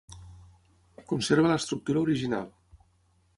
[1.11, 2.49] Conserva l'estructura original.